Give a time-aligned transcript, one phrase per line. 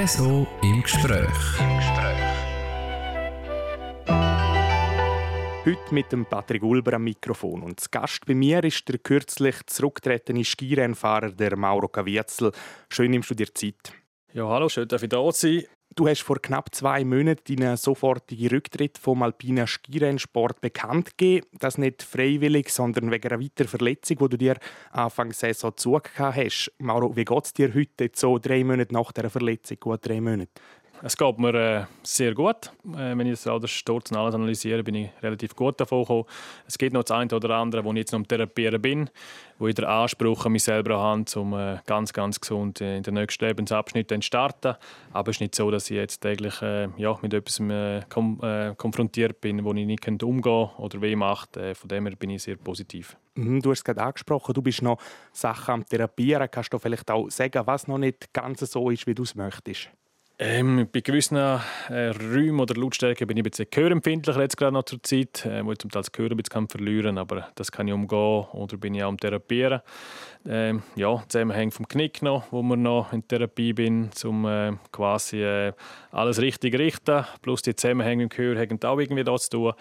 [0.00, 1.28] Espresso im Gespräch.
[5.66, 7.62] Heute mit dem Patrick Ulber am Mikrofon.
[7.62, 12.50] Und das Gast bei mir ist der kürzlich zurückgetretene Skirennfahrer der Mauro Caviezel.
[12.88, 13.92] Schön nimmst du dir Zeit.
[14.32, 15.64] Ja, hallo, schön, dass ich da sein.
[15.96, 21.48] Du hast vor knapp zwei Monaten deinen sofortigen Rücktritt vom alpinen Skirennsport bekannt gegeben.
[21.58, 24.56] Das nicht freiwillig, sondern wegen einer weiteren Verletzung, die du dir
[24.92, 26.72] Anfang Saison zugehört hast.
[26.78, 30.52] Mauro, wie geht es dir heute, so drei Monate nach dieser Verletzung, gut drei Monate?
[31.02, 32.72] Es geht mir äh, sehr gut.
[32.92, 36.24] Äh, wenn ich das alles Sturz und alles analysiere, bin ich relativ gut davon gekommen.
[36.66, 39.08] Es gibt noch das eine oder andere, wo ich jetzt noch am Therapieren bin,
[39.58, 43.14] wo ich den Anspruch an mich selber habe, um äh, ganz, ganz gesund in den
[43.14, 44.74] nächsten Lebensabschnitt zu starten.
[45.12, 48.38] Aber es ist nicht so, dass ich jetzt täglich äh, ja, mit etwas äh, kom
[48.42, 51.54] äh, konfrontiert bin, wo ich nicht umgehen kann oder weh macht.
[51.54, 53.16] von dem her bin ich sehr positiv.
[53.36, 54.98] Mhm, du hast es gerade angesprochen, du bist noch
[55.32, 56.50] Sachen am Therapieren.
[56.50, 59.90] Kannst du vielleicht auch sagen, was noch nicht ganz so ist, wie du es möchtest?
[60.42, 61.58] Ähm, bei gewissen äh,
[61.90, 65.72] Räumen oder Lautstärken bin ich ein bisschen gehörempfindlicher jetzt gerade noch zur Zeit, äh, wo
[65.72, 68.78] ich zum Teil das Gehör ein bisschen verlieren kann, aber das kann ich umgehen oder
[68.78, 69.82] bin ich auch am Therapieren.
[70.48, 75.42] Ähm, ja, Zusammenhang vom Knick noch, wo ich noch in Therapie bin, um äh, quasi
[75.42, 75.74] äh,
[76.10, 79.72] alles richtig richten, plus die Zusammenhänge im Gehör haben auch irgendwie da zu tun.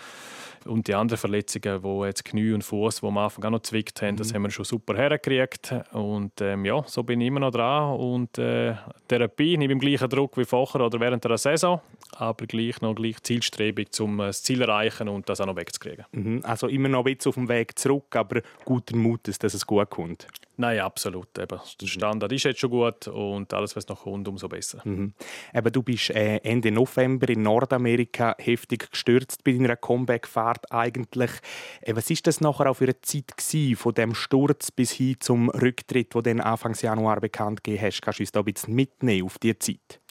[0.66, 4.02] Und die anderen Verletzungen, wo jetzt Knie und Fuß, wo am Anfang auch noch zwickt
[4.02, 4.18] haben, mhm.
[4.18, 5.74] das haben wir schon super hergekriegt.
[5.94, 7.98] Und ähm, ja, so bin ich immer noch dran.
[7.98, 8.76] Und äh,
[9.08, 11.80] Therapie, nicht beim gleichen Druck wie vorher oder während der Saison,
[12.18, 15.56] aber gleich noch gleich zielstrebig, um äh, das Ziel zu erreichen und das auch noch
[15.56, 16.06] wegzukriegen.
[16.12, 16.42] Mhm.
[16.44, 19.90] Also immer noch ein bisschen auf dem Weg zurück, aber guter Mut, dass es gut
[19.90, 20.28] kommt.
[20.60, 21.38] Nein, absolut.
[21.38, 21.58] Eben.
[21.80, 24.82] Der Standard ist jetzt schon gut und alles, was noch kommt, umso besser.
[24.84, 25.14] Mhm.
[25.54, 31.32] Eben, du bist äh, Ende November in Nordamerika heftig gestürzt bei deiner Comeback-Fahrt eigentlich.
[31.80, 35.16] Äh, was ist das nachher auch für eine Zeit gewesen, von dem Sturz bis hin
[35.22, 38.02] zum Rücktritt, wo du Anfang Januar bekannt gegeben hast?
[38.02, 40.02] Kannst du uns da ein bisschen mitnehmen auf diese Zeit?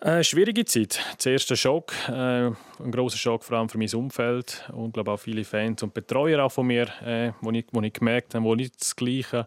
[0.00, 1.00] Äh, schwierige Zeit.
[1.18, 2.12] Zuerst ein Schock, äh,
[2.46, 6.44] ein großer Schock vor allem für mein Umfeld und glaube auch viele Fans und Betreuer
[6.44, 9.46] auch von mir, äh, wo, ich, wo ich gemerkt habe, wo nicht das Gleiche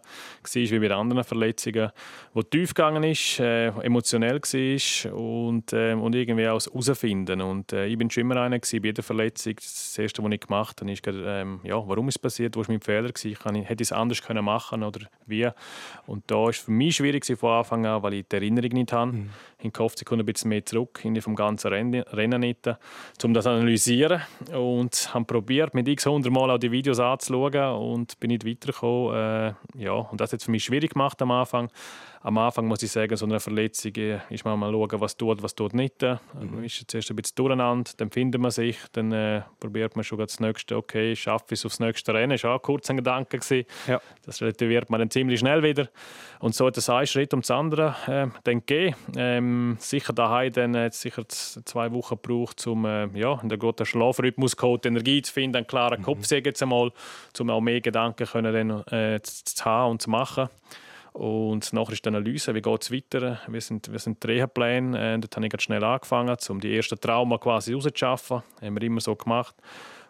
[0.54, 1.90] wie bei anderen Verletzungen,
[2.32, 7.40] wo tief gegangen ist, äh, emotionell war und, äh, und irgendwie auch herausfinden.
[7.42, 9.54] Und äh, ich bin schon immer einer gewesen, bei jeder Verletzung.
[9.56, 12.66] Das Erste, was ich gemacht habe, ist, ähm, ja, warum ist es passiert, wo war
[12.68, 15.48] mein Fehler gewesen, ich, hätte ich es anders können machen oder wie.
[16.06, 18.92] Und da war es für mich schwierig von Anfang an, weil ich die Erinnerung nicht
[18.92, 19.12] habe.
[19.12, 19.30] Mhm.
[19.60, 22.04] In Kopfsekunden ein bisschen bisschen mehr zurück in vom ganzen Rennen,
[23.24, 24.22] um das zu analysieren
[24.52, 29.14] und habe probiert mit x 100 Mal auch die Videos anzuschauen und bin nicht weitergekommen.
[29.14, 31.70] Äh, ja, und das hat es für mich schwierig gemacht am Anfang
[32.20, 35.42] am Anfang muss ich sagen, so eine Verletzung äh, ist man mal schauen, was tut,
[35.42, 36.02] was tut nicht.
[36.02, 36.18] Mhm.
[36.34, 40.18] Man ist zuerst ein bisschen durcheinander, dann findet man sich, dann äh, probiert man schon
[40.18, 42.30] das nächste, okay, schaffe ich es aufs nächste Rennen.
[42.30, 43.38] Das war auch kurz ein Gedanke.
[43.38, 43.66] Gewesen.
[43.86, 44.00] Ja.
[44.24, 45.88] Das relativiert man dann ziemlich schnell wieder.
[46.40, 48.96] Und so hat es einen Schritt um das andere äh, dann gegeben.
[49.16, 53.86] Ähm, sicher daheim dann äh, sicher zwei Wochen gebraucht, um äh, ja, in der guten
[53.86, 56.02] Schlafrhythmus die Energie zu finden, einen klaren.
[56.02, 56.42] Kopf, mhm.
[56.44, 56.92] jetzt einmal,
[57.38, 60.48] um auch mehr Gedanken können, dann, äh, zu haben und zu machen.
[61.18, 65.14] Und nachher ist die Analyse, wie geht es weiter, wie sind, wie sind die Reha-Pläne.
[65.14, 68.44] Äh, dort habe ich schnell angefangen, um die ersten Trauma quasi rauszuschaffen.
[68.62, 69.56] Haben wir immer so gemacht.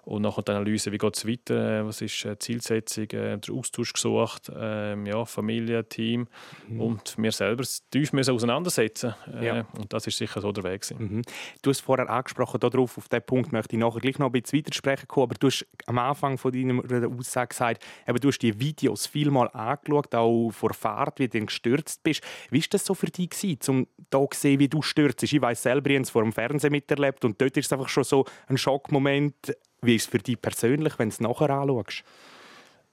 [0.08, 3.92] Und nachher die Analyse, wie geht es weiter, was ist die Zielsetzung, äh, der Austausch
[3.92, 6.28] gesucht, ähm, ja, Familie, Team
[6.66, 6.80] mhm.
[6.80, 9.14] und mir selber tief müssen auseinandersetzen.
[9.38, 9.66] Äh, ja.
[9.76, 10.91] Und das ist sicher so der Weg.
[10.98, 11.20] Mhm.
[11.60, 14.60] Du hast vorher angesprochen, darauf, auf diesen Punkt möchte ich nachher gleich noch ein bisschen
[14.60, 18.58] weitersprechen kommen, aber du hast am Anfang von deiner Aussage gesagt, eben, du hast die
[18.58, 22.22] Videos vielmal angeschaut, auch vor Fahrt, wie du gestürzt bist.
[22.48, 23.28] Wie war das so für dich,
[23.68, 25.22] um da zu sehen, wie du stürzt?
[25.22, 27.91] Ich weiß selber, ich habe es vor dem Fernsehen miterlebt und dort ist es einfach
[27.91, 29.52] schon so ein Schockmoment,
[29.83, 32.05] wie ist es für dich persönlich, wenn du es nachher anschaust?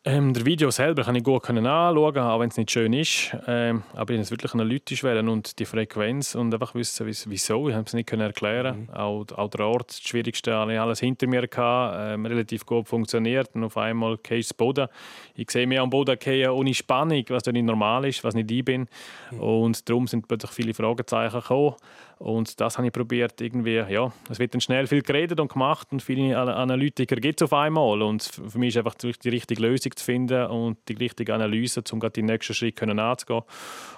[0.07, 3.35] Ähm, der Video selber kann ich gut anschauen, auch wenn es nicht schön ist.
[3.47, 7.69] Ähm, aber ich es wirklich analytisch wählen und die Frequenz und einfach wissen, wieso.
[7.69, 8.81] Ich habe es nicht erklären.
[8.81, 8.89] Mhm.
[8.91, 12.87] Auch, auch der Ort, das Schwierigste, hatte ich alles hinter mir gehabt, ähm, relativ gut
[12.87, 14.89] funktioniert und auf einmal gehst du Boden.
[15.33, 18.63] Ich sehe mich am Boden gehen ohne Spannung, was nicht normal ist, was nicht ich
[18.63, 18.87] bin.
[19.31, 19.39] Mhm.
[19.39, 21.73] Und darum sind plötzlich viele Fragezeichen gekommen.
[22.17, 25.87] Und das habe ich probiert irgendwie, ja, es wird dann schnell viel geredet und gemacht
[25.91, 28.01] und viele Analytiker gibt es auf einmal.
[28.01, 31.99] Und für mich ist einfach die richtige Lösung zu finden und die richtige Analyse, um
[31.99, 33.43] gerade die nächsten Schritte anzugehen.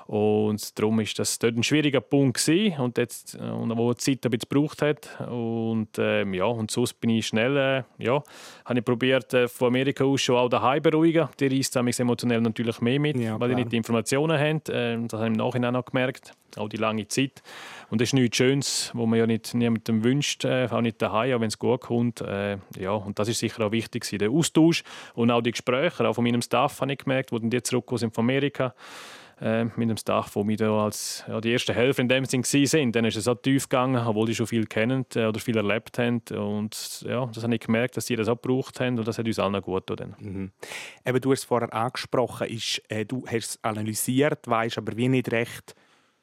[0.08, 4.26] Und darum ist das dort ein schwieriger Punkt gewesen und jetzt, äh, wo die Zeit
[4.26, 5.20] ein bisschen gebraucht hat.
[5.30, 8.24] Und ähm, ja, und sonst bin ich schnell, äh, ja,
[8.64, 11.28] habe ich probiert, äh, von Amerika aus schon auch daheim beruhigen.
[11.40, 14.62] Die reist emotionell natürlich mehr mit, ja, weil die nicht die Informationen haben.
[14.70, 17.44] Ähm, das habe ich im Nachhinein auch gemerkt, auch die lange Zeit.
[17.90, 21.42] Und ist nichts Schönes, wo man ja nicht niemandem wünscht, äh, auch nicht daheim, auch
[21.42, 22.22] wenn es gut kommt.
[22.22, 24.20] Äh, ja, und das ist sicher auch wichtig gewesen.
[24.20, 24.84] Der Austausch
[25.14, 28.00] und auch die Gespräche, auch von meinem Staff habe ich gemerkt, wo dann die zurückgekommen
[28.00, 28.74] sind von Amerika
[29.42, 32.44] äh, mit dem Staff, wo wir da als ja, die erste Helfer in dem Sinn
[32.44, 32.96] sind.
[32.96, 36.00] Dann ist es so tief gegangen, obwohl die schon viel kennen äh, oder viel erlebt
[36.00, 36.22] haben.
[36.32, 39.26] Und ja, das habe ich gemerkt, dass die das auch gebraucht haben und das hat
[39.26, 40.16] uns allen gut getan.
[40.20, 40.52] Mhm.
[41.22, 45.32] Du hast es vorher angesprochen, ist, äh, du hast es analysiert, weißt aber wie nicht
[45.32, 45.76] recht,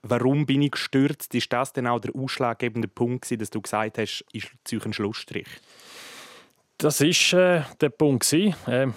[0.05, 1.35] warum bin ich gestürzt.
[1.35, 4.51] Ist das dann auch der ausschlaggebende Punkt, dass du gesagt hast, ist
[4.85, 5.49] ein Schlussstrich?
[6.79, 8.31] Das war äh, der Punkt.
[8.33, 8.51] Äh,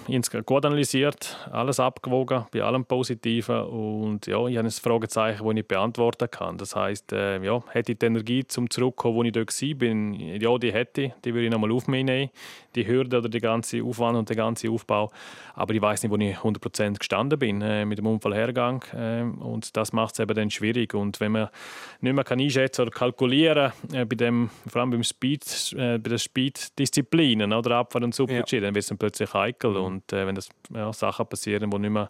[0.07, 3.61] ich habe gut analysiert, alles abgewogen, bei allem Positiven.
[3.65, 6.57] Und ja, ich habe ein Fragezeichen, das ich nicht beantworten kann.
[6.57, 10.39] Das heisst, äh, ja, hätte ich die Energie zum Zurückkommen, wo ich dort war?
[10.41, 11.13] Ja, die hätte ich.
[11.23, 12.31] Die würde ich nochmal auf mich nehmen.
[12.75, 15.11] Die Hürde oder der ganze Aufwand und der ganze Aufbau.
[15.53, 18.83] Aber ich weiß nicht, wo ich 100% gestanden bin äh, mit dem Unfallhergang.
[18.93, 20.95] Äh, und das macht es eben dann schwierig.
[20.95, 21.49] Und wenn man
[22.01, 24.31] nicht mehr kann einschätzen oder kalkulieren kann, äh, bei
[24.67, 28.61] vor allem beim Speed, äh, bei den Speed-Disziplinen, oder Abfahrt und Super-G, ja.
[28.61, 29.71] dann wird es dann plötzlich heikel.
[29.71, 29.83] Mhm.
[29.83, 32.09] Und äh, wenn das ja, Sachen passieren, die nicht mehr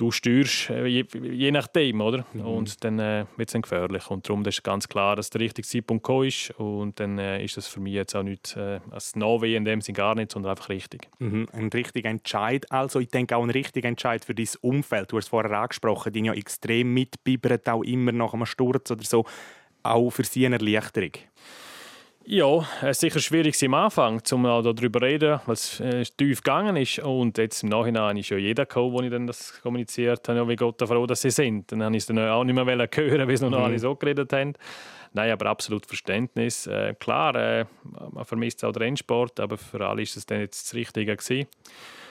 [0.00, 2.24] du steuerst, äh, je, je, nachdem, oder?
[2.32, 2.40] Mhm.
[2.40, 4.10] Und dann äh, wird es dann gefährlich.
[4.10, 6.50] Und darum ist ganz klar, dass der richtige Zeitpunkt gekommen ist.
[6.58, 9.80] Und dann äh, ist das für mich jetzt auch nicht äh, als Nove in dem
[9.80, 11.08] Sinne gar nicht, sondern einfach richtig.
[11.18, 11.48] Mhm.
[11.52, 12.70] Ein richtiger Entscheid.
[12.70, 15.12] Also ich denke auch ein richtiger Entscheid für dein Umfeld.
[15.12, 19.04] Du hast es vorher angesprochen, die ja extrem mitbibbert, auch immer nach einem Sturz oder
[19.04, 19.26] so.
[19.82, 21.12] Auch für sie eine Erleichterung.
[22.26, 26.42] Ja, es ist sicher schwierig am Anfang, um darüber zu reden, weil es äh, tief
[26.42, 26.98] gegangen ist.
[26.98, 30.48] Und jetzt im Nachhinein ist ja jeder gekommen, wo ich dann das kommuniziert habe, ja,
[30.48, 31.72] wie Gott froh, dass sie sind.
[31.72, 33.56] Dann habe ich es dann auch nicht mehr hören, wie es noch mhm.
[33.56, 34.52] alle so geredet haben.
[35.12, 36.66] Nein, aber absolut Verständnis.
[36.66, 37.64] Äh, klar, äh,
[38.12, 41.48] man vermisst auch den Rennsport, aber für alle ist es dann jetzt das Richtige gewesen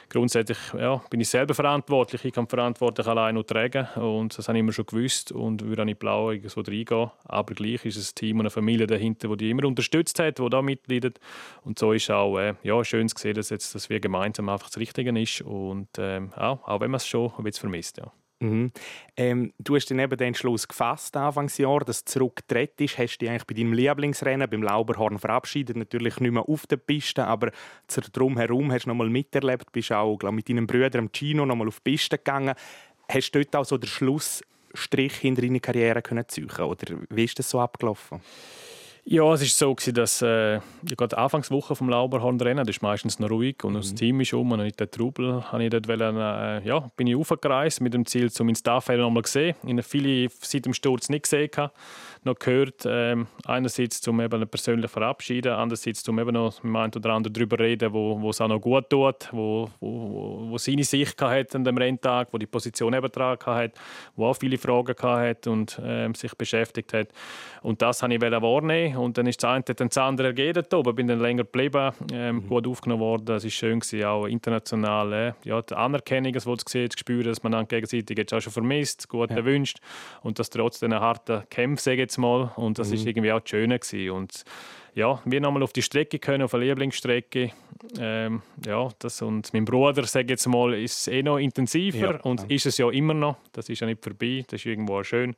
[0.10, 2.26] grundsätzlich ja, bin ich selber verantwortlich.
[2.26, 5.64] Ich kann die Verantwortung allein noch tragen und das habe ich immer schon gewusst und
[5.64, 7.12] würde auch nicht blau so reingehen.
[7.26, 10.40] Aber gleich ist es ein Team und eine Familie dahinter, die die immer unterstützt hat,
[10.40, 11.20] die da mitleidet.
[11.64, 14.68] Und so ist auch äh, ja, schön zu sehen, dass, jetzt, dass wir gemeinsam einfach
[14.68, 17.98] das Richtige ist und ähm, auch, wenn man es schon vermisst.
[17.98, 18.12] Ja.
[18.42, 18.72] Mhm.
[19.18, 22.98] Ähm, du hast dann eben den Entschluss gefasst, Anfangsjahr, dass du zurückgetreten ist.
[22.98, 25.76] Hast du dich eigentlich bei deinem Lieblingsrennen, beim Lauberhorn, verabschiedet?
[25.76, 27.52] Natürlich nicht mehr auf der Piste, aber
[28.14, 29.72] drumherum hast du noch mal miterlebt.
[29.74, 32.56] Bist auch glaub, mit deinem Bruder im Chino noch mal auf die Piste gegangen.
[33.10, 37.40] Hast du dort auch so den Schlussstrich hinter deine Karriere können ziehen Oder wie ist
[37.40, 38.22] das so abgelaufen?
[39.12, 43.64] Ja, es war so, dass äh, die Anfangswoche vom Lauberhornrennen, das ist meistens noch ruhig
[43.64, 43.78] und mhm.
[43.78, 47.08] das Team ist um und nicht der Trubel, habe ich dort wollen, äh, ja, bin
[47.08, 49.56] ich aufgereist mit dem Ziel, um meinen Staff noch mal zu sehen.
[49.64, 51.50] Ich habe viele seit dem Sturz nicht gesehen.
[51.58, 51.72] Hatte
[52.24, 52.84] noch gehört.
[52.86, 57.60] Ähm, einerseits zum eben persönlich verabschieden, andererseits zum eben noch mit einem oder anderen darüber
[57.60, 61.64] reden, wo, wo es auch noch gut tut, wo, wo, wo seine Sicht hat an
[61.64, 63.72] dem Renntag, wo die Position eben dran hat,
[64.16, 67.10] wo auch viele Fragen hat und ähm, sich beschäftigt hat.
[67.62, 70.66] Und das habe ich wahrnehmen und dann ist das eine dann das andere ergeben.
[70.72, 72.48] Ich bin dann länger geblieben, ähm, mhm.
[72.48, 73.36] gut aufgenommen worden.
[73.36, 75.14] Es war schön, gewesen, auch international.
[75.14, 78.42] Äh, ja, die Anerkennung, das zu sehen, zu spüren, dass man dann gegenseitig jetzt auch
[78.42, 79.38] schon vermisst, gut ja.
[79.38, 79.80] erwünscht
[80.22, 82.52] und dass trotz diesen harten Kämpfen, jetzt mal.
[82.56, 82.96] Und das mhm.
[82.96, 84.12] ist irgendwie auch das Schöne gewesen.
[84.12, 84.44] Und
[84.96, 87.52] ja, wir nochmal auf die Strecke können, auf eine Lieblingsstrecke.
[87.98, 92.42] Ähm, ja, das und mein Bruder, sage jetzt mal, ist eh noch intensiver ja, und
[92.42, 92.48] ja.
[92.50, 93.38] ist es ja immer noch.
[93.54, 95.36] Das ist ja nicht vorbei, das ist irgendwo auch schön.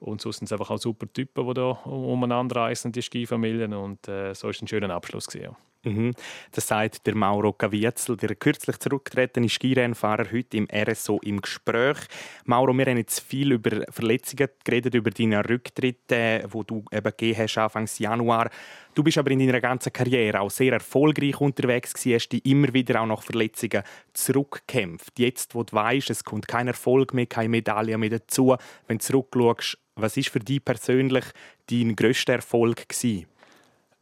[0.00, 3.74] Und sonst sind es einfach auch super Typen, die da umeinander reisen, die Skifamilien.
[3.74, 5.56] Und äh, so ist ein schöner Abschluss gewesen.
[5.84, 6.14] Mhm.
[6.52, 11.98] Das sagt der Mauro Caviezel, der kürzlich zurückgetretene Skirennfahrer, heute im RSO im Gespräch.
[12.44, 17.38] Mauro, wir haben jetzt viel über Verletzungen geredet, über deine Rücktritte, wo du eben gegeben
[17.38, 18.50] hast Anfang Januar.
[18.94, 22.72] Du bist aber in deiner ganzen Karriere auch sehr erfolgreich unterwegs gewesen, hast dich immer
[22.72, 25.18] wieder auch nach Verletzungen zurückgekämpft.
[25.18, 28.54] Jetzt, wo du weißt, es kommt kein Erfolg mehr, keine Medaille mehr dazu,
[28.86, 31.24] wenn du zurückschaust, was ist für dich persönlich
[31.68, 33.26] dein grösster Erfolg gewesen?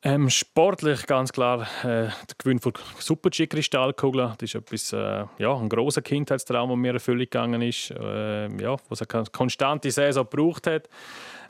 [0.03, 4.33] Ähm, sportlich ganz klar äh, der Gewinn von Super-G-Kristallkugeln.
[4.39, 8.77] Das ist etwas, äh, ja, ein großer Kindheitstraum, der mir erfüllt gegangen ist, äh, ja,
[8.89, 10.89] was eine konstante Saison gebraucht hat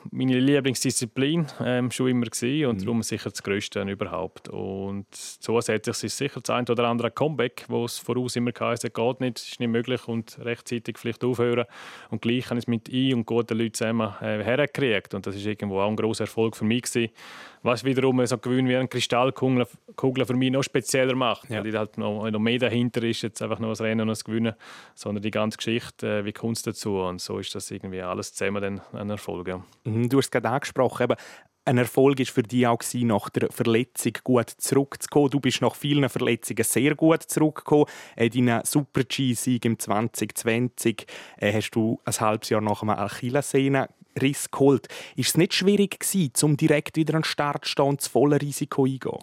[0.09, 2.85] meine Lieblingsdisziplin ähm, schon immer gewesen und mhm.
[2.85, 4.49] darum sicher das Größte überhaupt.
[4.49, 9.21] Und zusätzlich ist sicher das ein oder andere Comeback, wo es voraus immer geheißen geht
[9.21, 11.65] nicht, ist nicht möglich und rechtzeitig vielleicht aufhören.
[12.09, 15.35] Und gleich habe ich es mit ein und guten Leuten zusammen äh, hergekriegt und das
[15.35, 17.11] ist irgendwo auch ein großer Erfolg für mich gewesen.
[17.63, 21.63] Was wiederum so gewöhnt wie eine Kristallkugel für mich noch spezieller macht, ja.
[21.63, 24.55] weil halt noch, noch mehr dahinter ist, jetzt einfach nur das Rennen und das Gewinnen,
[24.95, 28.61] sondern die ganze Geschichte, äh, wie Kunst dazu und so ist das irgendwie alles zusammen
[28.61, 29.47] dann ein Erfolg.
[29.47, 29.63] Ja.
[29.83, 31.15] Mhm, du hast es gerade angesprochen, eben,
[31.63, 35.29] ein Erfolg war für dich auch nach der Verletzung gut zurückzukommen.
[35.29, 37.85] Du bist nach vielen Verletzungen sehr gut zurückgekommen.
[38.15, 41.05] Äh, deinen Super-G-Sieg im 2020
[41.37, 44.87] äh, hast du ein halbes Jahr nach einem Achillessehnenriss geholt.
[45.15, 48.07] Ist es nicht schwierig gewesen, um direkt wieder an den Start zu stehen und das
[48.07, 49.19] volle Risiko eingehen?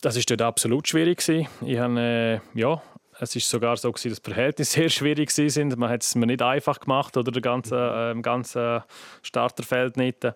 [0.00, 1.26] Das war dort absolut schwierig.
[1.28, 2.82] Ich habe, äh, ja,
[3.20, 5.76] Es ist sogar so gewesen, dass die Verhältnisse sehr schwierig sind.
[5.76, 8.84] Man hat es mir nicht einfach gemacht oder der ganze, äh, ganze
[9.22, 10.26] Starterfeld nicht.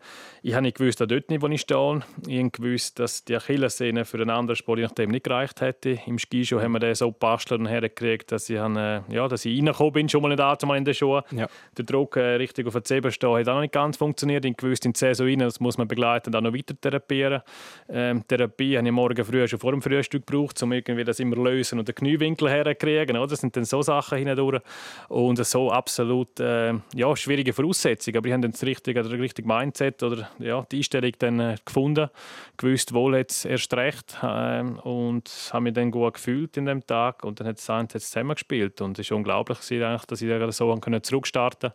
[0.42, 2.00] Ich habe nicht gewusst, dort nicht, wo ich stehe.
[2.26, 5.98] Ich habe gewusst, dass die Achillessehne für einen anderen Sport nachdem nicht gereicht hätte.
[6.06, 9.44] Im Skischuh haben wir den so bastelt und hergekriegt, dass ich, habe, äh, ja, dass
[9.44, 11.22] ich reingekommen bin, schon mal nicht in den Schuhen.
[11.32, 11.48] Ja.
[11.76, 14.44] Der Druck äh, richtig auf den Zeben stehen hat auch noch nicht ganz funktioniert.
[14.44, 17.42] Ich gewusst, in die Saison rein, das muss man begleiten, dann noch weiter therapieren.
[17.88, 21.36] Ähm, Therapie habe ich morgen früh schon vor dem Frühstück gebraucht, um irgendwie das immer
[21.36, 23.16] lösen und den Kniewinkel her kriegen.
[23.16, 23.28] Oder?
[23.28, 24.62] Das sind dann so Sachen hindurch.
[25.08, 28.18] Und so absolut äh, ja, schwierige Voraussetzungen.
[28.18, 31.56] Aber ich habe dann das richtige, das richtige Mindset oder ja, die Einstellung dann äh,
[31.64, 32.08] gefunden.
[32.56, 34.18] Gewusst, wohl jetzt erst recht.
[34.22, 37.24] Äh, und habe mich dann gut gefühlt in dem Tag.
[37.24, 38.80] Und dann hat eins zusammengespielt.
[38.80, 41.74] Und es war unglaublich, dass ich so zurückstarten konnte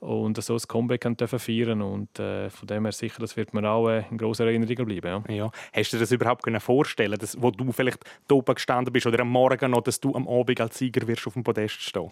[0.00, 3.88] und so das Comeback feiern Und äh, von dem her sicher, das wird mir auch
[3.88, 5.24] äh, in großer Erinnerung bleiben.
[5.28, 5.34] Ja.
[5.34, 5.50] ja.
[5.72, 9.30] Hast du dir das überhaupt vorstellen dass, wo du vielleicht oben gestanden bist oder am
[9.30, 12.10] Morgen noch, dass du am Abend als Sieger wirst auf dem Podest stehen?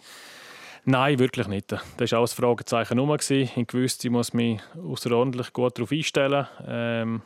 [0.88, 1.72] Nein, wirklich nicht.
[1.96, 3.16] Das war auch ein Fragezeichen nur.
[3.28, 6.46] Ich wusste, ich muss mich außerordentlich gut darauf einstellen.
[6.64, 7.22] Ähm,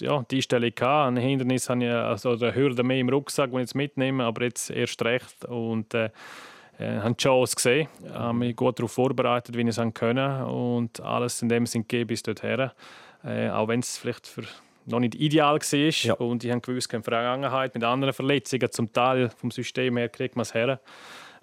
[0.00, 0.86] ja, die Einstellung hatte.
[0.86, 4.42] Ein Hindernis habe ich, also eine Hürde mehr im Rucksack, die ich jetzt mitnehme, aber
[4.42, 5.44] jetzt erst recht.
[5.44, 6.10] Und, äh,
[6.78, 11.00] äh, habe die Chance gesehen, habe mich gut darauf vorbereitet, wie ich es können und
[11.00, 12.70] alles in dem Sinn gegeben bis dorthin.
[13.24, 14.42] Äh, auch wenn es vielleicht für
[14.86, 15.90] noch nicht ideal war.
[15.90, 16.14] Ja.
[16.14, 20.08] Und ich habe gewusst, in der Vergangenheit mit anderen Verletzungen, zum Teil vom System her,
[20.08, 20.80] kriegt man es her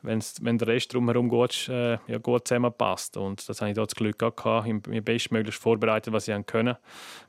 [0.04, 3.18] wenn der Rest drumherum gut, äh, ja, gut zusammenpasst.
[3.18, 6.76] Und das habe ich da das Glück gehabt, ich mir bestmöglich vorbereitet, was ich können.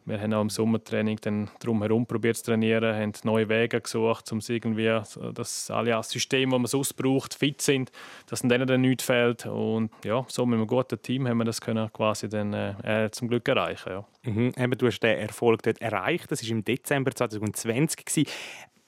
[0.04, 4.40] Wir haben auch im Sommertraining dann drumherum probiert zu trainieren, haben neue Wege gesucht, um
[4.46, 5.00] irgendwie,
[5.32, 7.90] dass alle Systeme, die man sonst braucht, fit sind,
[8.28, 9.46] dass denen dann nichts fehlt.
[9.46, 13.28] Und ja, so mit einem guten Team haben wir das können quasi dann äh, zum
[13.28, 13.90] Glück erreichen.
[13.90, 14.04] Ja.
[14.24, 14.52] Mhm.
[14.76, 16.30] Du hast den Erfolg dort erreicht.
[16.30, 18.28] Das war im Dezember 2020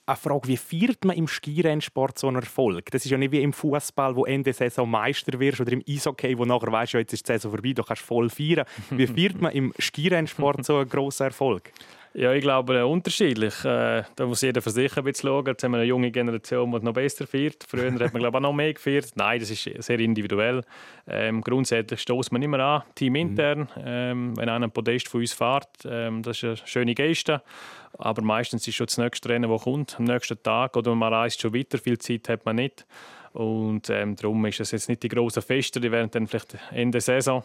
[0.07, 2.89] eine Frage, wie feiert man im Skirennsport so einen Erfolg?
[2.91, 6.37] Das ist ja nicht wie im Fußball, wo Ende Saison Meister wirst oder im Eishockey,
[6.37, 8.65] wo nachher weißt, ja, jetzt ist die Saison vorbei, du kannst voll feiern.
[8.89, 11.71] Wie feiert man im Skirennsport so einen grossen Erfolg?
[12.19, 13.63] Ja, ich glaube, unterschiedlich.
[13.63, 15.45] Äh, da muss jeder für sich ein bisschen schauen.
[15.45, 17.63] Jetzt haben wir eine junge Generation, die noch besser feiert.
[17.67, 19.11] Früher hat man glaube ich, auch noch mehr gefeiert.
[19.13, 20.63] Nein, das ist sehr individuell.
[21.07, 23.59] Ähm, grundsätzlich stoßt man immer an, teamintern.
[23.59, 23.83] Mhm.
[23.85, 27.43] Ähm, wenn einer ein Podest von uns fährt, ähm, das ist eine schöne Geste.
[27.99, 30.75] Aber meistens ist schon das nächste Rennen, das kommt, am nächsten Tag.
[30.75, 32.87] Oder man reist schon weiter, viel Zeit hat man nicht.
[33.33, 36.99] Und ähm, darum ist es jetzt nicht die grossen Feste, die werden dann vielleicht Ende
[36.99, 37.43] Saison.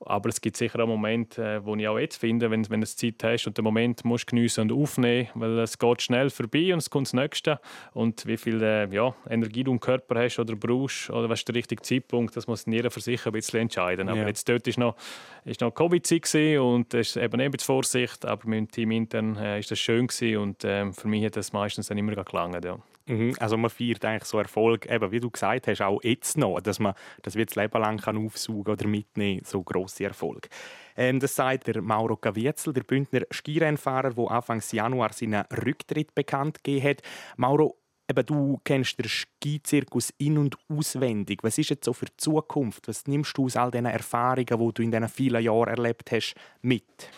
[0.00, 2.86] Aber es gibt sicher auch Momente, äh, wo ich auch jetzt finde, wenn, wenn du
[2.86, 6.78] Zeit hast und den Moment musst geniessen und aufnehmen, weil es geht schnell vorbei und
[6.78, 7.60] es kommt das Nächste.
[7.92, 11.48] Und wie viel äh, ja, Energie du im Körper hast oder brauchst oder was ist
[11.48, 14.08] der richtige Zeitpunkt, das muss jeder für sich ein bisschen entscheiden.
[14.08, 14.26] Aber ja.
[14.26, 14.96] jetzt dort ist noch,
[15.44, 19.58] ist noch Covid-Zeit und es ist eben eben Vorsicht, aber mit dem Team intern äh,
[19.58, 22.64] ist das schön gewesen und äh, für mich hat das meistens dann immer gelangt.
[22.64, 22.78] Ja.
[23.08, 26.60] Mhm, also man feiert eigentlich so Erfolg, eben wie du gesagt hast, auch jetzt noch,
[26.60, 30.48] dass man das wird Leben lang kann aufsaugen oder mitnehmen, so grosse Erfolg.
[30.96, 36.64] Ähm, das sagt der Mauro Gavietzel, der Bündner Skirennfahrer, der Anfang Januar seinen Rücktritt bekannt
[36.64, 37.02] gegeben hat.
[37.36, 37.76] Mauro,
[38.10, 41.44] eben, du kennst den Skizirkus in- und auswendig.
[41.44, 42.88] Was ist jetzt so für die Zukunft?
[42.88, 46.34] Was nimmst du aus all diesen Erfahrungen, die du in diesen vielen Jahren erlebt hast,
[46.60, 47.08] mit?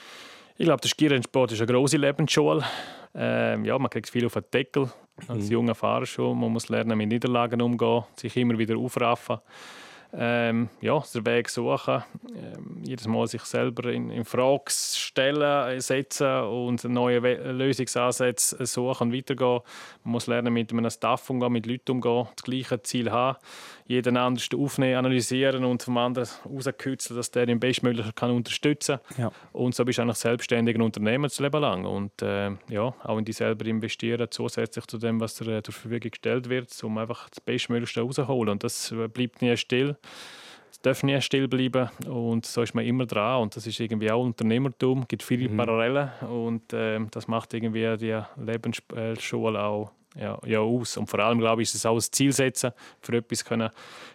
[0.60, 2.64] Ich glaube, der Skirennsport ist eine große Lebensschule.
[3.14, 4.90] Ähm, ja, man kriegt viel auf den Deckel
[5.28, 5.52] als mhm.
[5.52, 6.36] junger Fahrer schon.
[6.36, 9.38] Man muss lernen, mit Niederlagen umzugehen, sich immer wieder aufraffen
[10.12, 12.02] ähm, ja, den Weg suchen,
[12.34, 19.08] ähm, jedes Mal sich selber in, in Frage stellen, setzen und neue We Lösungsansätze suchen
[19.08, 19.60] und weitergehen.
[20.04, 23.38] Man muss lernen, mit einem Staff umgehen, mit Leuten umgehen, das gleiche Ziel haben,
[23.88, 29.24] jeden anderen aufnehmen, analysieren und vom anderen rauskitzeln, dass der ihn bestmöglich kann unterstützen kann.
[29.24, 29.32] Ja.
[29.52, 31.86] Und so bist du eigentlich selbstständig ein Unternehmer das Leben lang.
[31.86, 35.72] Und äh, ja, auch in dich selber investieren, zusätzlich zu dem, was dir äh, zur
[35.72, 38.50] Verfügung gestellt wird, um einfach das Bestmöglichste rauszuholen.
[38.50, 39.96] Und das äh, bleibt nie still.
[40.70, 44.10] Es darf nie still bleiben und so ist man immer dran und das ist irgendwie
[44.10, 45.56] auch Unternehmertum, es gibt viele mhm.
[45.56, 50.96] Parallelen und äh, das macht irgendwie die Lebensschule auch ja, ja aus.
[50.96, 53.70] Und vor allem, glaube ich, ist es auch ein Ziel setzen, für etwas können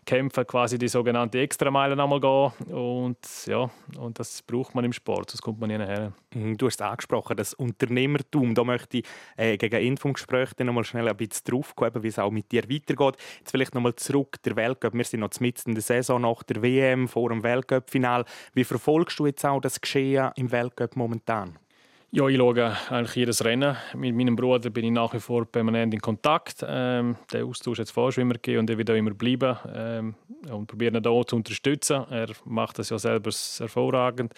[0.06, 2.74] kämpfen, quasi die sogenannte Extrameile einmal gehen.
[2.74, 6.12] Und ja, und das braucht man im Sport, sonst kommt man nie her.
[6.34, 8.54] Mhm, du hast es angesprochen, das Unternehmertum.
[8.56, 9.06] Da möchte ich
[9.38, 12.52] äh, gegen Ende des Gesprächs noch mal schnell ein bisschen drauf wie es auch mit
[12.52, 13.18] dir weitergeht.
[13.40, 14.94] Jetzt vielleicht noch mal zurück, der Weltcup.
[14.94, 18.26] Wir sind noch mitten in der Saison nach der WM, vor dem Weltcup-Final.
[18.54, 21.58] Wie verfolgst du jetzt auch das Geschehen im Weltcup momentan?
[22.16, 23.76] Ja, ich schaue eigentlich jedes Rennen.
[23.96, 26.64] Mit meinem Bruder bin ich nach wie vor permanent in Kontakt.
[26.64, 29.58] Ähm, der Austausch hat es vorher immer gegeben und er wird auch immer bleiben.
[29.74, 30.14] Ähm,
[30.48, 32.06] und probieren ihn hier zu unterstützen.
[32.12, 34.32] Er macht das ja selber hervorragend.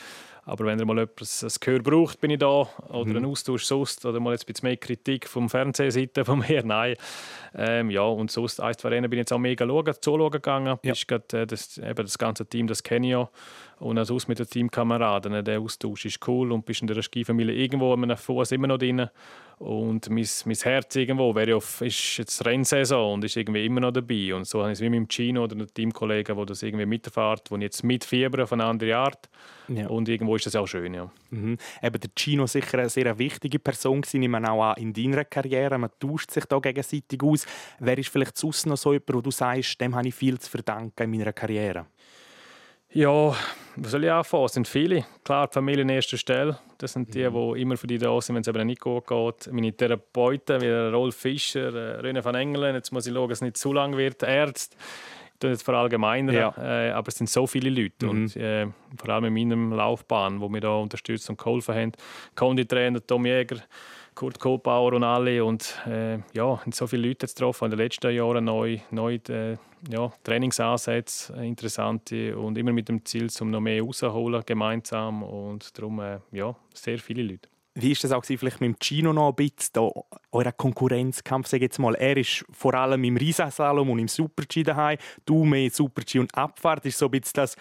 [0.45, 2.61] Aber wenn er mal etwas ein Gehör braucht, bin ich da.
[2.87, 3.15] Oder mhm.
[3.17, 4.05] einen Austausch sonst.
[4.05, 6.63] Oder mal jetzt ein bisschen mehr Kritik vom Fernsehseite von mir.
[6.63, 6.95] Nein.
[7.55, 10.77] Ähm, ja, und sonst, ein, zwei Rennen bin ich jetzt auch mega schauen, zuschauen gegangen.
[10.81, 10.93] Ja.
[11.07, 13.29] Grad, äh, das, eben das ganze Team, das kenne ich ja.
[13.79, 15.43] Und auch sonst mit den Teamkameraden.
[15.43, 18.77] Der Austausch ist cool und bist in der Skifamilie irgendwo an einem Fuß immer noch
[18.77, 19.09] drin.
[19.57, 23.91] Und mein, mein Herz irgendwo wäre ja, ist jetzt Rennsaison und ist irgendwie immer noch
[23.91, 24.35] dabei.
[24.35, 26.85] Und so habe ich es wie mit dem Gino oder einem Teamkollegen, der das irgendwie
[26.85, 29.29] mitfährt, wo jetzt mitfiebern auf eine andere Art.
[29.69, 29.87] Ja.
[29.87, 31.09] Und irgendwo ist das auch schön, ja.
[31.29, 31.57] Mhm.
[31.81, 35.77] Eben der Gino sicher eine sehr wichtige Person gewesen, ich meine auch in deiner Karriere.
[35.77, 37.45] Man tauscht sich da gegenseitig aus.
[37.79, 40.49] Wer ist vielleicht sonst noch so jemand, wo du sagst, dem habe ich viel zu
[40.49, 41.85] verdanken in meiner Karriere?
[42.95, 43.35] Ja,
[43.75, 44.45] was soll ich anfangen?
[44.45, 45.03] Es sind viele.
[45.25, 46.57] Klar, die Familie an erster Stelle.
[46.77, 47.53] Das sind die, mhm.
[47.53, 49.51] die immer für dich da sind, wenn es eben nicht gut geht.
[49.51, 52.73] Meine Therapeuten, wie Rolf Fischer, äh, René van Engelen.
[52.73, 54.23] Jetzt muss ich schauen, dass es nicht zu lang wird.
[54.23, 54.77] Ärzte.
[55.33, 56.33] Ich tue jetzt verallgemeinern.
[56.33, 56.55] Ja.
[56.57, 58.05] Äh, aber es sind so viele Leute.
[58.05, 58.09] Mhm.
[58.09, 61.91] Und äh, vor allem in meiner Laufbahn, die mich da unterstützt und geholfen haben.
[62.33, 63.57] Conditrainer Tom Jäger.
[64.15, 65.43] Kurt Kohlbauer und alle.
[65.43, 69.57] Und äh, ja, so viele Leute getroffen in den letzten Jahren neu, neu äh,
[69.89, 75.21] ja, Trainingsansätze, äh, interessante und immer mit dem Ziel, um noch mehr rauszuholen gemeinsam.
[75.23, 77.49] Und darum, äh, ja, sehr viele Leute.
[77.77, 79.89] Wie ist das auch vielleicht mit dem Gino noch ein bisschen, da,
[80.31, 84.97] euer Konkurrenzkampf, sage jetzt mal, er ist vor allem im Riesensalom und im Super-G daheim,
[85.25, 87.57] du mehr Super-G und Abfahrt, ist so ein bisschen das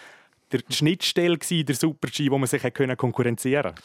[0.58, 2.62] der Schnittstelle der Super-G, wo man sich
[2.96, 3.82] konkurrenzieren konnte?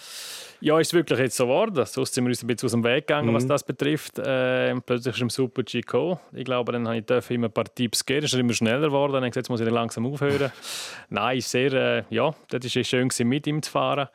[0.61, 1.85] Ja, ist es wirklich jetzt so geworden.
[1.85, 3.33] Sonst sind wir uns ein bisschen aus dem Weg gegangen, mhm.
[3.33, 4.19] was das betrifft.
[4.19, 6.19] Äh, plötzlich ist im Super G gekommen.
[6.33, 8.25] Ich glaube, dann habe ich immer ein paar Tipps gegeben.
[8.25, 9.13] Es ist immer schneller geworden.
[9.13, 10.51] Dann habe ich gesagt, jetzt muss ich langsam aufhören.
[11.09, 14.09] Nein, sehr, äh, ja, das war schön, mit ihm zu fahren.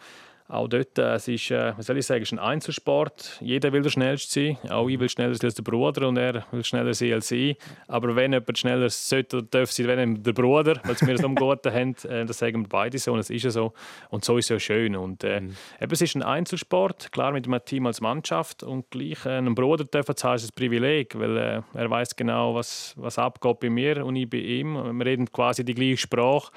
[0.47, 3.39] Auch dort, äh, es ist, äh, was soll ich sagen, es ist ein Einzelsport.
[3.41, 4.71] Jeder will der Schnellste sein.
[4.71, 7.57] Auch ich will schneller sein als der Bruder und er will schneller sein als ich.
[7.89, 11.35] Aber wenn jemand schneller sollte oder darf sein, wenn der Bruder, weil wir so am
[11.35, 13.73] Guten haben, äh, das sagen wir beide so und es ist ja so.
[14.11, 14.97] Und so ist es ja schön.
[14.97, 15.57] Und, äh, mhm.
[15.81, 19.55] eben, es ist ein Einzelsport, klar mit einem Team als Mannschaft und gleich äh, einem
[19.55, 23.61] Bruder dürfen zu haben, ist ein Privileg, weil äh, er weiß genau, was, was abgeht
[23.61, 24.99] bei mir und ich bei ihm.
[24.99, 26.53] Wir reden quasi die gleiche Sprache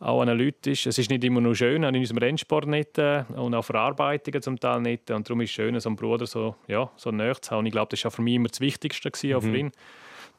[0.00, 0.86] auch analytisch.
[0.86, 4.42] Es ist nicht immer nur schön, auch in unserem Rennsport nicht äh, und auch Verarbeitungen
[4.42, 5.10] zum Teil nicht.
[5.10, 7.60] Und darum ist es schön, so einen Bruder so, ja, so näher zu haben.
[7.60, 9.54] Und ich glaube, das war für mich immer das Wichtigste gewesen, auch für mhm.
[9.54, 9.72] ihn.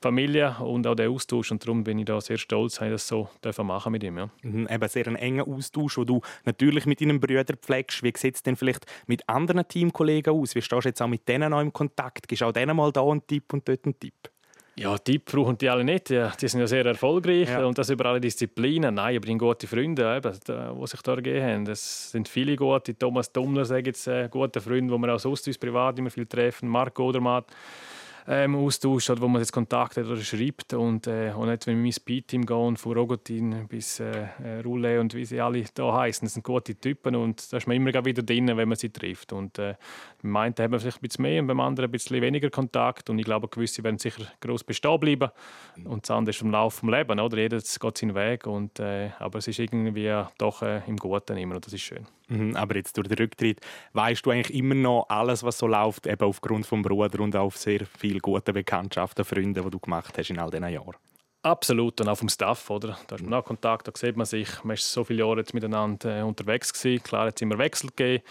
[0.01, 1.51] Familie und auch der Austausch.
[1.51, 4.17] Und darum bin ich da sehr stolz, dass ich das so machen mit ihm.
[4.17, 4.29] Ja.
[4.41, 8.01] Mhm, eben sehr ein enger Austausch, den du natürlich mit deinen Brüdern pflegst.
[8.01, 10.55] Wie sieht es denn vielleicht mit anderen Teamkollegen aus?
[10.55, 12.27] Wie stehst du jetzt auch mit denen noch im Kontakt?
[12.27, 14.15] Gibst auch denen mal da einen Tipp und dort einen Tipp?
[14.77, 16.09] Ja, Tipp brauchen die alle nicht.
[16.09, 17.65] Ja, die sind ja sehr erfolgreich ja.
[17.65, 18.95] und das über alle Disziplinen.
[18.95, 21.65] Nein, aber die gute Freunde, eben, die sich da gegeben haben.
[21.65, 22.97] Das sind viele gute.
[22.97, 26.25] Thomas Dummler, sage jetzt, äh, gute Freunde, die wir auch sonst uns privat immer viel
[26.25, 26.69] treffen.
[26.69, 27.47] Marco Odermatt
[28.27, 30.73] ähm, austauscht, oder wo man jetzt Kontakt hat oder schreibt.
[30.73, 34.99] Und, äh, und jetzt, wenn wir mein Speed-Team gehen, von Rogotin bis äh, äh Roulé
[34.99, 38.05] und wie sie alle da heißen, das sind gute Typen und da ist man immer
[38.05, 39.33] wieder drin, wenn man sie trifft.
[39.33, 39.75] Und äh,
[40.21, 43.09] beim einen haben wir vielleicht ein bisschen mehr und beim anderen ein bisschen weniger Kontakt.
[43.09, 45.29] Und ich glaube, gewisse werden sicher groß bestehen bleiben.
[45.85, 47.37] Und das andere ist vom Lauf des Lebens, oder?
[47.37, 48.47] Jeder geht seinen Weg.
[48.47, 52.05] Und, äh, aber es ist irgendwie doch äh, im Guten immer und das ist schön.
[52.31, 53.59] Mhm, aber jetzt durch den Rücktritt
[53.93, 57.57] weißt du eigentlich immer noch alles, was so läuft, eben aufgrund vom Bruder und auf
[57.57, 60.95] sehr viele gute Bekanntschaften, Freunde, die du gemacht hast in all diesen Jahren.
[61.43, 62.99] Absolut, und auch vom Staff, oder?
[63.07, 64.63] Da hast man auch Kontakt, da sieht man sich.
[64.63, 67.01] Man ist so viele Jahre jetzt miteinander äh, unterwegs gewesen.
[67.03, 68.23] Klar, jetzt immer Wechsel gegeben.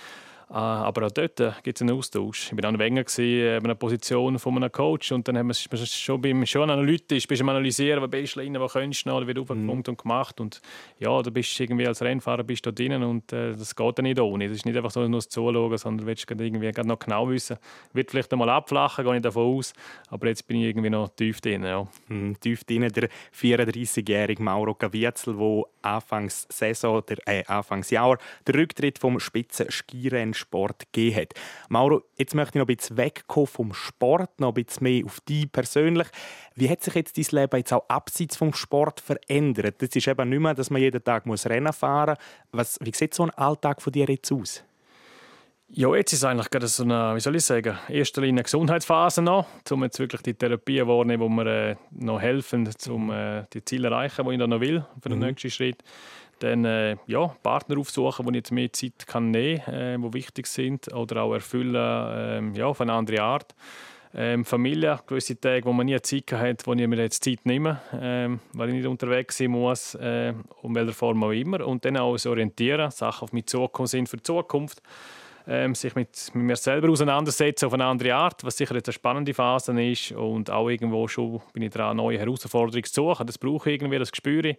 [0.53, 2.51] Ah, aber auch dort äh, gibt es einen Austausch.
[2.51, 6.21] Ich war an Wenger, in einer Position von einem Coach und dann haben wir schon,
[6.21, 9.39] beim, schon analytisch bist am analysieren, was bist du rein, was kannst du noch, wird
[9.39, 9.93] aufgefunkt mhm.
[9.93, 10.61] und gemacht und
[10.99, 14.03] ja, da bist du irgendwie als Rennfahrer bist du drinnen und äh, das geht dann
[14.03, 14.49] nicht ohne.
[14.49, 17.57] Das ist nicht einfach so nur das Zuschauen, sondern du willst irgendwie noch genau wissen,
[17.93, 19.73] wird vielleicht einmal abflachen, gehe ich davon aus,
[20.09, 21.63] aber jetzt bin ich irgendwie noch tief drin.
[21.63, 21.87] Ja.
[22.09, 23.09] Mhm, tief drin, der
[23.41, 31.23] 34-jährige Mauro Caviezel, der Anfangs Saison, der, äh, Anfangsjahr den Rücktritt vom Spitzen-Skirennen Sport gegeben
[31.23, 31.35] hat.
[31.69, 35.21] Mauro, jetzt möchte ich noch ein bisschen wegkommen vom Sport, noch ein bisschen mehr auf
[35.21, 36.09] dich persönlich.
[36.55, 39.81] Wie hat sich jetzt dein Leben jetzt auch abseits vom Sport verändert?
[39.81, 42.17] Das ist eben nicht mehr, dass man jeden Tag muss Rennen fahren
[42.53, 42.79] muss.
[42.81, 44.65] wie sieht so ein Alltag von dir jetzt aus?
[45.73, 49.23] Ja, jetzt ist es eigentlich gerade so eine, wie soll ich sagen, erster Linie Gesundheitsphase
[49.23, 53.65] noch, um jetzt wirklich die Therapie wahrnehmen, wo mir äh, noch helfen, um äh, die
[53.65, 55.27] Ziele zu erreichen, die ich dann noch will für den mhm.
[55.27, 55.85] nächsten Schritt.
[56.41, 60.13] Dann äh, ja, Partner aufsuchen, die ich jetzt mehr Zeit kann nehmen kann, äh, die
[60.13, 63.55] wichtig sind oder auch erfüllen äh, ja, auf eine andere Art.
[64.13, 67.81] Ähm, Familie, gewisse Tage, wo man nie Zeit hat, wo ich mir jetzt Zeit nehme,
[67.93, 71.65] ähm, weil ich nicht unterwegs sein muss, äh, um welcher Form auch immer.
[71.65, 74.83] Und dann auch orientieren, Sachen auf mich zukommen sind für die Zukunft
[75.75, 79.35] sich mit, mit, mir selber auseinandersetzen auf eine andere Art, was sicher jetzt eine spannende
[79.35, 83.27] Phase ist und auch irgendwo schon bin ich dran, neue Herausforderungen zu suchen.
[83.27, 84.59] Das brauche ich irgendwie, das spüre ich.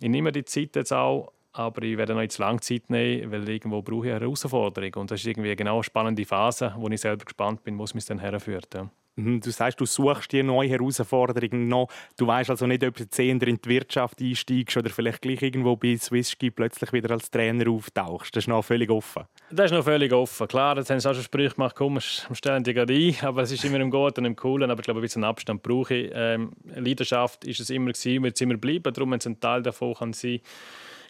[0.00, 3.48] Ich nehme die Zeit jetzt auch aber ich werde noch zu lange Zeit nehmen, weil
[3.48, 4.94] irgendwo brauche ich eine Herausforderung.
[4.94, 7.94] Und das ist irgendwie genau eine spannende Phase, wo ich selber gespannt bin, wo es
[7.94, 8.68] mich dann herführt.
[8.74, 8.88] Ja.
[9.16, 11.88] Mhm, du sagst, du suchst dir neue Herausforderungen noch.
[12.16, 15.76] Du weißt also nicht, ob du jetzt in die Wirtschaft einsteigst oder vielleicht gleich irgendwo
[15.76, 18.34] bei Swissski plötzlich wieder als Trainer auftauchst.
[18.34, 19.24] Das ist noch völlig offen.
[19.50, 20.48] Das ist noch völlig offen.
[20.48, 23.16] Klar, jetzt haben sie auch schon Sprüche gemacht, komm, wir stellen dich gerade ein.
[23.22, 24.70] Aber es ist immer im Guten und im Coolen.
[24.70, 26.12] Aber ich glaube, ein bisschen Abstand brauche ich.
[26.14, 28.92] Ähm, Leidenschaft ist es immer gewesen, wird es immer bleiben.
[28.94, 30.46] Darum, wenn es ein Teil davon kann sein kann,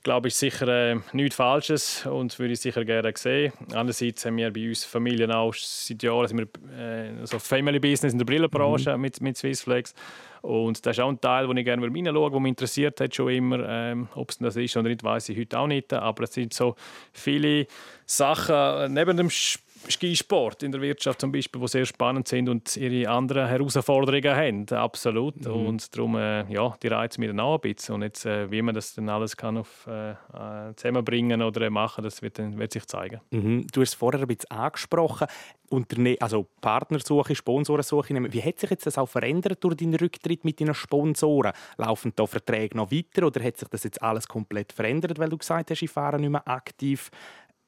[0.03, 3.53] glaube ich, sicher äh, nichts Falsches und würde ich sicher gerne sehen.
[3.73, 8.13] Andererseits haben wir bei uns Familien auch seit Jahren sind wir, äh, so Family Business
[8.13, 9.01] in der Brillenbranche mhm.
[9.01, 9.95] mit, mit Swissflex.
[10.41, 13.31] Und das ist auch ein Teil, wo ich gerne reinschaue, der mich interessiert hat schon
[13.31, 13.65] immer.
[13.69, 15.93] Ähm, Ob es das ist oder nicht, weiß ich heute auch nicht.
[15.93, 16.75] Aber es sind so
[17.13, 17.69] viele
[18.07, 22.77] Sachen neben dem Spiel Skisport in der Wirtschaft zum Beispiel, die sehr spannend sind und
[22.77, 25.45] ihre anderen Herausforderungen haben, absolut.
[25.45, 25.67] Mhm.
[25.67, 27.97] Und darum, äh, ja, die reizen mich dann auch ein bisschen.
[27.97, 32.05] Und jetzt, äh, wie man das dann alles kann auf, äh, äh zusammenbringen oder machen,
[32.05, 33.21] das wird, dann, wird sich zeigen.
[33.31, 33.67] Mhm.
[33.73, 35.27] Du hast es vorher ein bisschen angesprochen,
[35.73, 38.33] Unterne also Partnersuche, Sponsorensuche.
[38.33, 41.53] Wie hat sich jetzt das auch verändert durch deinen Rücktritt mit deinen Sponsoren?
[41.79, 45.39] Laufen da Verträge noch weiter oder hat sich das jetzt alles komplett verändert, weil du
[45.39, 47.11] gesagt hast, ich fahre nicht mehr aktiv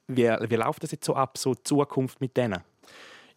[0.09, 2.63] wie, wie läuft das jetzt so ab, so die Zukunft mit denen?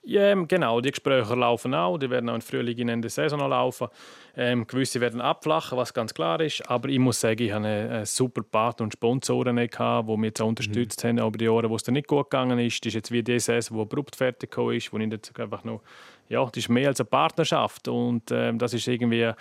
[0.09, 1.97] Ja, ähm, genau, die Gespräche laufen auch.
[1.97, 3.89] Die werden auch im Frühling in der Saison laufen.
[4.37, 6.65] Ähm, gewisse werden abflachen, was ganz klar ist.
[6.69, 10.39] Aber ich muss sagen, ich habe einen, super Partner und Sponsoren gehabt, die mich jetzt
[10.39, 11.19] unterstützt mhm.
[11.19, 12.85] haben über die Jahre, wo es dann nicht gut gegangen ist.
[12.85, 15.81] Das ist jetzt wie die Saison, die abrupt fertig ist, wo ich jetzt einfach noch
[16.29, 19.31] ja, das ist mehr als eine Partnerschaft und ähm, das ist irgendwie,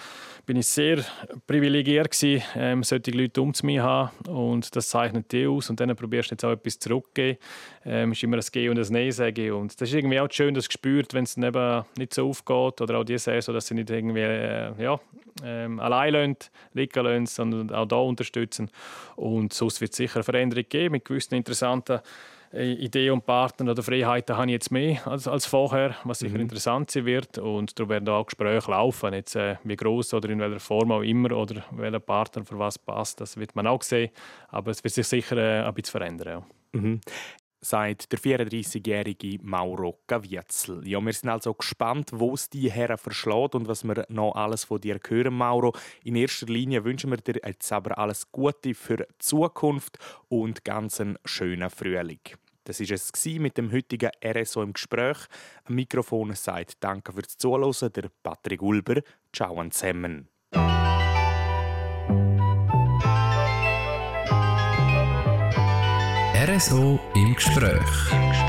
[0.44, 1.04] bin ich sehr
[1.46, 5.94] privilegiert gewesen, ähm, solche Leute um mir haben und das zeichnet die aus und dann
[5.96, 7.38] probierst du jetzt auch etwas zurückzugeben.
[7.84, 10.54] Ähm, ist immer ein Gehen und ein Nein sagen und das ist irgendwie auch schön,
[10.54, 13.90] das gespürt, wenn es eben nicht so aufgeht oder auch die Saison, dass sie nicht
[13.90, 15.00] irgendwie äh, ja,
[15.44, 16.36] ähm, allein
[16.72, 18.70] liegen lassen, sondern auch da unterstützen
[19.16, 22.00] und sonst wird es sicher eine Veränderung geben mit gewissen interessanten
[22.52, 26.42] Ideen und Partner oder Freiheiten habe ich jetzt mehr als, als vorher, was sicher mhm.
[26.42, 27.38] interessant sein wird.
[27.38, 31.02] Und da werden auch Gespräche laufen, jetzt, äh, wie groß oder in welcher Form auch
[31.02, 34.10] immer oder welcher Partner für was passt, das wird man auch sehen.
[34.48, 36.44] Aber es wird sich sicher äh, ein bisschen verändern.
[36.72, 36.80] Ja.
[36.80, 37.00] Mhm
[37.60, 40.86] sagt der 34-jährige Mauro Gavietzel.
[40.86, 44.64] Ja, wir sind also gespannt, wo es die Herren verschlägt und was wir noch alles
[44.64, 45.72] von dir hören, Mauro.
[46.04, 51.00] In erster Linie wünschen wir dir jetzt aber alles Gute für die Zukunft und ganz
[51.00, 52.20] einen schönen Frühling.
[52.64, 55.18] Das war es mit dem heutigen RSO im Gespräch.
[55.64, 59.02] Am Mikrofon sagt Danke fürs Zuhören, der Patrick Ulber.
[59.32, 60.28] Ciao zusammen.
[66.56, 68.45] RSO im Gespräch.